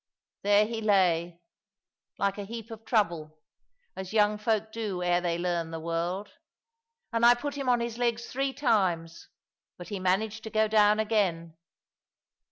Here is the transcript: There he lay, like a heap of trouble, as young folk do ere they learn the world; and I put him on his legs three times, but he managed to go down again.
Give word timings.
There 0.41 0.65
he 0.65 0.81
lay, 0.81 1.39
like 2.17 2.39
a 2.39 2.43
heap 2.43 2.71
of 2.71 2.85
trouble, 2.85 3.37
as 3.95 4.13
young 4.13 4.39
folk 4.39 4.71
do 4.71 5.03
ere 5.03 5.21
they 5.21 5.37
learn 5.37 5.69
the 5.69 5.79
world; 5.79 6.39
and 7.13 7.23
I 7.23 7.35
put 7.35 7.53
him 7.53 7.69
on 7.69 7.81
his 7.81 7.99
legs 7.99 8.25
three 8.25 8.51
times, 8.51 9.29
but 9.77 9.89
he 9.89 9.99
managed 9.99 10.43
to 10.45 10.49
go 10.49 10.67
down 10.67 10.99
again. 10.99 11.55